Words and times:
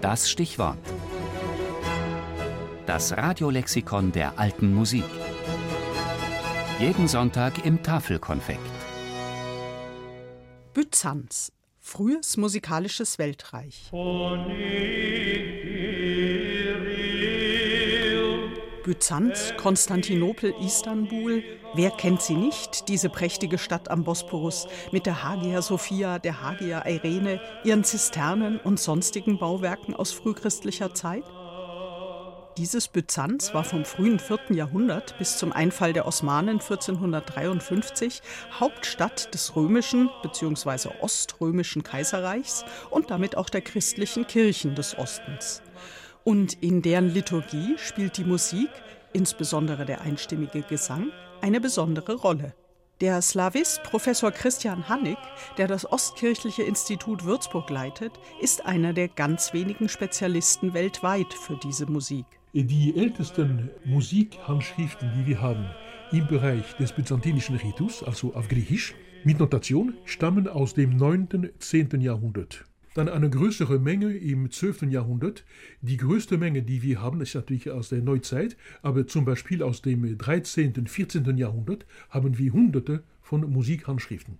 Das 0.00 0.30
Stichwort. 0.30 0.78
Das 2.86 3.16
Radiolexikon 3.16 4.12
der 4.12 4.38
alten 4.38 4.72
Musik. 4.74 5.04
Jeden 6.78 7.06
Sonntag 7.06 7.66
im 7.66 7.82
Tafelkonfekt. 7.82 8.60
Byzanz. 10.72 11.52
Frühes 11.78 12.38
musikalisches 12.38 13.18
Weltreich. 13.18 13.90
Byzanz, 18.90 19.54
Konstantinopel, 19.56 20.52
Istanbul. 20.60 21.44
Wer 21.74 21.92
kennt 21.92 22.22
sie 22.22 22.34
nicht, 22.34 22.88
diese 22.88 23.08
prächtige 23.08 23.56
Stadt 23.56 23.88
am 23.88 24.02
Bosporus 24.02 24.66
mit 24.90 25.06
der 25.06 25.22
Hagia 25.22 25.62
Sophia, 25.62 26.18
der 26.18 26.42
Hagia 26.42 26.84
Irene, 26.84 27.40
ihren 27.62 27.84
Zisternen 27.84 28.58
und 28.58 28.80
sonstigen 28.80 29.38
Bauwerken 29.38 29.94
aus 29.94 30.10
frühchristlicher 30.10 30.92
Zeit? 30.92 31.22
Dieses 32.56 32.88
Byzanz 32.88 33.54
war 33.54 33.62
vom 33.62 33.84
frühen 33.84 34.18
4. 34.18 34.56
Jahrhundert 34.56 35.16
bis 35.18 35.38
zum 35.38 35.52
Einfall 35.52 35.92
der 35.92 36.08
Osmanen 36.08 36.58
1453 36.58 38.22
Hauptstadt 38.58 39.32
des 39.32 39.54
römischen 39.54 40.10
bzw. 40.24 40.88
oströmischen 41.00 41.84
Kaiserreichs 41.84 42.64
und 42.90 43.12
damit 43.12 43.36
auch 43.36 43.50
der 43.50 43.60
christlichen 43.60 44.26
Kirchen 44.26 44.74
des 44.74 44.98
Ostens. 44.98 45.62
Und 46.22 46.62
in 46.62 46.82
deren 46.82 47.12
Liturgie 47.12 47.76
spielt 47.78 48.18
die 48.18 48.24
Musik, 48.24 48.68
insbesondere 49.12 49.84
der 49.84 50.00
einstimmige 50.02 50.62
Gesang, 50.62 51.10
eine 51.40 51.60
besondere 51.60 52.14
Rolle. 52.14 52.54
Der 53.00 53.22
Slawist 53.22 53.82
Professor 53.82 54.30
Christian 54.30 54.88
Hannig, 54.90 55.16
der 55.56 55.66
das 55.66 55.90
Ostkirchliche 55.90 56.62
Institut 56.62 57.24
Würzburg 57.24 57.70
leitet, 57.70 58.12
ist 58.42 58.66
einer 58.66 58.92
der 58.92 59.08
ganz 59.08 59.54
wenigen 59.54 59.88
Spezialisten 59.88 60.74
weltweit 60.74 61.32
für 61.32 61.56
diese 61.56 61.86
Musik. 61.86 62.26
Die 62.52 62.94
ältesten 62.94 63.70
Musikhandschriften, 63.84 65.12
die 65.16 65.26
wir 65.26 65.40
haben 65.40 65.70
im 66.12 66.26
Bereich 66.26 66.76
des 66.76 66.92
byzantinischen 66.92 67.56
Ritus, 67.56 68.02
also 68.02 68.34
auf 68.34 68.48
Griechisch, 68.48 68.94
mit 69.24 69.38
Notation, 69.38 69.94
stammen 70.04 70.48
aus 70.48 70.74
dem 70.74 70.96
9. 70.96 71.50
10. 71.58 72.00
Jahrhundert. 72.00 72.66
Dann 72.94 73.08
eine 73.08 73.30
größere 73.30 73.78
Menge 73.78 74.12
im 74.16 74.50
12. 74.50 74.82
Jahrhundert. 74.82 75.44
Die 75.80 75.96
größte 75.96 76.38
Menge, 76.38 76.62
die 76.62 76.82
wir 76.82 77.00
haben, 77.00 77.20
ist 77.20 77.34
natürlich 77.34 77.70
aus 77.70 77.90
der 77.90 78.02
Neuzeit, 78.02 78.56
aber 78.82 79.06
zum 79.06 79.24
Beispiel 79.24 79.62
aus 79.62 79.80
dem 79.80 80.18
13. 80.18 80.86
14. 80.86 81.36
Jahrhundert 81.36 81.86
haben 82.08 82.36
wir 82.36 82.52
hunderte 82.52 83.04
von 83.22 83.48
Musikhandschriften. 83.48 84.38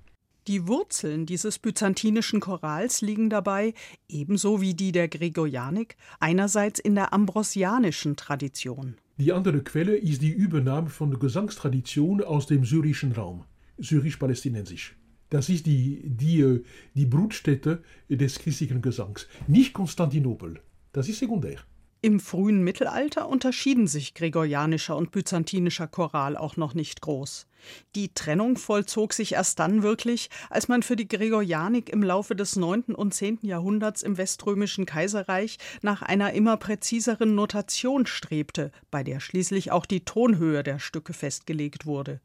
Die 0.49 0.67
Wurzeln 0.67 1.27
dieses 1.27 1.61
byzantinischen 1.61 2.41
Chorals 2.41 3.03
liegen 3.03 3.31
dabei, 3.31 3.75
ebenso 4.09 4.61
wie 4.61 4.75
die 4.75 4.91
der 4.91 5.07
Gregorianik, 5.07 5.97
einerseits 6.19 6.81
in 6.81 6.97
der 6.97 7.13
ambrosianischen 7.13 8.17
Tradition. 8.17 8.97
Die 9.19 9.33
andere 9.33 9.63
Quelle 9.63 9.97
ist 9.97 10.23
die 10.23 10.33
Übernahme 10.33 10.89
von 10.89 11.17
Gesangstradition 11.19 12.23
aus 12.23 12.47
dem 12.47 12.65
syrischen 12.65 13.13
Raum, 13.13 13.45
syrisch-palästinensisch. 13.79 14.97
Das 15.31 15.49
ist 15.49 15.67
die, 15.67 16.03
die, 16.05 16.65
die 16.95 17.07
Brutstätte 17.07 17.83
des 18.09 18.39
christlichen 18.39 18.83
Gesangs. 18.83 19.29
Nicht 19.47 19.73
Konstantinopel. 19.73 20.61
Das 20.93 21.09
ist 21.09 21.21
sekundär. 21.21 21.59
Im 22.03 22.19
frühen 22.19 22.65
Mittelalter 22.65 23.29
unterschieden 23.29 23.87
sich 23.87 24.15
gregorianischer 24.15 24.97
und 24.97 25.11
byzantinischer 25.11 25.87
Choral 25.87 26.35
auch 26.35 26.57
noch 26.57 26.73
nicht 26.73 27.03
groß. 27.03 27.47
Die 27.95 28.15
Trennung 28.15 28.57
vollzog 28.57 29.13
sich 29.13 29.35
erst 29.35 29.59
dann 29.59 29.83
wirklich, 29.83 30.31
als 30.49 30.69
man 30.69 30.83
für 30.83 30.97
die 30.97 31.07
Gregorianik 31.07 31.91
im 31.91 32.03
Laufe 32.03 32.35
des 32.35 32.57
9. 32.57 32.95
und 32.95 33.13
10. 33.13 33.41
Jahrhunderts 33.43 34.03
im 34.03 34.17
Weströmischen 34.17 34.87
Kaiserreich 34.87 35.59
nach 35.83 36.01
einer 36.01 36.33
immer 36.33 36.57
präziseren 36.57 37.35
Notation 37.35 38.07
strebte, 38.07 38.73
bei 38.91 39.05
der 39.05 39.21
schließlich 39.21 39.71
auch 39.71 39.85
die 39.85 40.07
Tonhöhe 40.07 40.63
der 40.63 40.79
Stücke 40.79 41.13
festgelegt 41.13 41.85
wurde. 41.85 42.21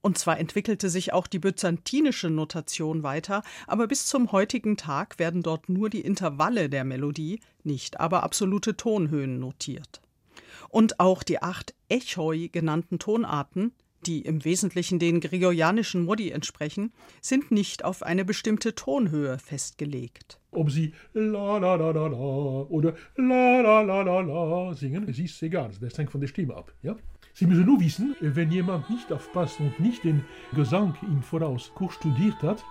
Und 0.00 0.18
zwar 0.18 0.38
entwickelte 0.38 0.90
sich 0.90 1.12
auch 1.12 1.28
die 1.28 1.38
byzantinische 1.38 2.28
Notation 2.28 3.04
weiter, 3.04 3.42
aber 3.68 3.86
bis 3.86 4.06
zum 4.06 4.32
heutigen 4.32 4.76
Tag 4.76 5.18
werden 5.20 5.42
dort 5.42 5.68
nur 5.68 5.90
die 5.90 6.00
Intervalle 6.00 6.68
der 6.68 6.84
Melodie, 6.84 7.40
nicht 7.62 8.00
aber 8.00 8.24
absolute 8.24 8.76
Tonhöhen 8.76 9.38
notiert. 9.38 10.00
Und 10.68 10.98
auch 10.98 11.22
die 11.22 11.40
acht 11.40 11.74
Echoi 11.88 12.48
genannten 12.48 12.98
Tonarten, 12.98 13.72
die 14.06 14.22
im 14.22 14.44
Wesentlichen 14.44 14.98
den 14.98 15.20
gregorianischen 15.20 16.04
Modi 16.04 16.30
entsprechen, 16.30 16.92
sind 17.20 17.50
nicht 17.50 17.84
auf 17.84 18.02
eine 18.02 18.24
bestimmte 18.24 18.74
Tonhöhe 18.74 19.38
festgelegt. 19.38 20.38
Ob 20.50 20.70
sie 20.70 20.92
la 21.14 21.58
la 21.58 21.74
la 21.76 21.90
la 21.90 22.06
la 22.06 22.62
oder 22.68 22.94
la 23.16 23.60
la 23.60 23.80
la 23.80 24.02
la 24.02 24.20
la 24.20 24.74
singen, 24.74 25.08
es 25.08 25.18
ist 25.18 25.42
egal, 25.42 25.70
das 25.80 25.96
hängt 25.96 26.10
von 26.10 26.20
der 26.20 26.28
Stimme 26.28 26.54
ab. 26.54 26.72
Ja? 26.82 26.96
Sie 27.34 27.46
müssen 27.46 27.64
nur 27.64 27.80
wissen, 27.80 28.14
wenn 28.20 28.52
jemand 28.52 28.90
nicht 28.90 29.10
aufpasst 29.10 29.58
und 29.60 29.80
nicht 29.80 30.04
den 30.04 30.24
Gesang 30.54 30.94
im 31.02 31.22
Voraus 31.22 31.72
kurz 31.74 31.94
studiert 31.94 32.42
hat, 32.42 32.62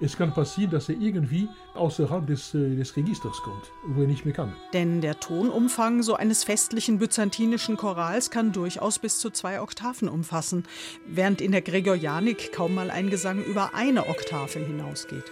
es 0.00 0.16
kann 0.16 0.32
passieren, 0.32 0.70
dass 0.70 0.88
er 0.88 0.96
irgendwie 0.98 1.48
außerhalb 1.74 2.26
des, 2.26 2.54
äh, 2.54 2.76
des 2.76 2.96
Registers 2.96 3.40
kommt, 3.42 3.70
wo 3.86 4.02
er 4.02 4.08
nicht 4.08 4.24
mehr 4.24 4.34
kann. 4.34 4.54
Denn 4.72 5.00
der 5.00 5.20
Tonumfang 5.20 6.02
so 6.02 6.14
eines 6.14 6.44
festlichen 6.44 6.98
byzantinischen 6.98 7.76
Chorals 7.76 8.30
kann 8.30 8.52
durchaus 8.52 8.98
bis 8.98 9.18
zu 9.18 9.30
zwei 9.30 9.60
Oktaven 9.60 10.08
umfassen, 10.08 10.64
während 11.06 11.40
in 11.40 11.52
der 11.52 11.62
Gregorianik 11.62 12.52
kaum 12.52 12.74
mal 12.74 12.90
ein 12.90 13.10
Gesang 13.10 13.42
über 13.44 13.74
eine 13.74 14.08
Oktave 14.08 14.58
hinausgeht. 14.58 15.24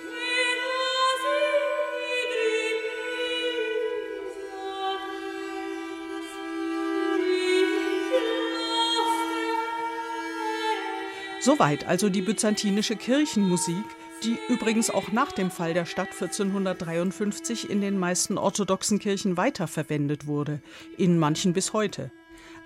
Soweit 11.40 11.88
also 11.88 12.08
die 12.08 12.22
byzantinische 12.22 12.94
Kirchenmusik, 12.94 13.84
die 14.24 14.38
übrigens 14.48 14.90
auch 14.90 15.12
nach 15.12 15.32
dem 15.32 15.50
Fall 15.50 15.74
der 15.74 15.84
Stadt 15.84 16.08
1453 16.12 17.70
in 17.70 17.80
den 17.80 17.98
meisten 17.98 18.38
orthodoxen 18.38 18.98
Kirchen 18.98 19.36
weiterverwendet 19.36 20.26
wurde, 20.26 20.60
in 20.96 21.18
manchen 21.18 21.52
bis 21.52 21.72
heute. 21.72 22.10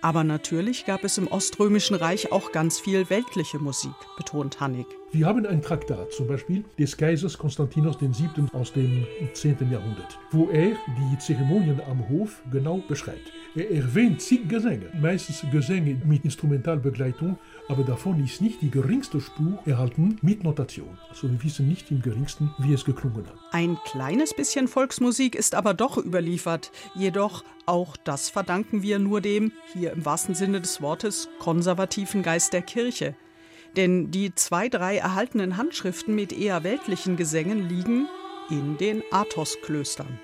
Aber 0.02 0.24
natürlich 0.24 0.84
gab 0.84 1.04
es 1.04 1.16
im 1.16 1.26
Oströmischen 1.26 1.96
Reich 1.96 2.30
auch 2.30 2.52
ganz 2.52 2.78
viel 2.78 3.08
weltliche 3.08 3.58
Musik, 3.58 3.94
betont 4.16 4.60
Hannig. 4.60 4.86
Wir 5.12 5.26
haben 5.26 5.46
ein 5.46 5.62
Traktat, 5.62 6.12
zum 6.12 6.26
Beispiel 6.28 6.64
des 6.78 6.96
Kaisers 6.96 7.38
Konstantinos 7.38 7.96
VII. 8.00 8.46
aus 8.52 8.72
dem 8.72 9.06
10. 9.32 9.70
Jahrhundert, 9.70 10.18
wo 10.30 10.50
er 10.50 10.76
die 10.86 11.18
Zeremonien 11.18 11.80
am 11.88 12.06
Hof 12.08 12.42
genau 12.52 12.82
beschreibt. 12.88 13.32
Er 13.56 13.70
erwähnt 13.70 14.20
zig 14.20 14.50
Gesänge, 14.50 14.90
meistens 15.00 15.42
Gesänge 15.50 15.98
mit 16.04 16.26
Instrumentalbegleitung, 16.26 17.38
aber 17.68 17.84
davon 17.84 18.22
ist 18.22 18.42
nicht 18.42 18.60
die 18.60 18.70
geringste 18.70 19.18
Spur 19.18 19.58
erhalten 19.64 20.18
mit 20.20 20.44
Notation. 20.44 20.98
Also 21.08 21.30
wir 21.30 21.42
wissen 21.42 21.66
nicht 21.66 21.90
im 21.90 22.02
geringsten, 22.02 22.50
wie 22.58 22.74
es 22.74 22.84
geklungen 22.84 23.26
hat. 23.26 23.38
Ein 23.52 23.78
kleines 23.86 24.34
bisschen 24.34 24.68
Volksmusik 24.68 25.34
ist 25.34 25.54
aber 25.54 25.72
doch 25.72 25.96
überliefert, 25.96 26.70
jedoch 26.94 27.44
auch 27.64 27.96
das 27.96 28.28
verdanken 28.28 28.82
wir 28.82 28.98
nur 28.98 29.22
dem, 29.22 29.52
hier 29.72 29.94
im 29.94 30.04
wahrsten 30.04 30.34
Sinne 30.34 30.60
des 30.60 30.82
Wortes, 30.82 31.30
konservativen 31.38 32.22
Geist 32.22 32.52
der 32.52 32.60
Kirche. 32.60 33.14
Denn 33.74 34.10
die 34.10 34.34
zwei, 34.34 34.68
drei 34.68 34.98
erhaltenen 34.98 35.56
Handschriften 35.56 36.14
mit 36.14 36.34
eher 36.34 36.62
weltlichen 36.62 37.16
Gesängen 37.16 37.70
liegen 37.70 38.06
in 38.50 38.76
den 38.76 39.02
Athos-Klöstern. 39.10 40.18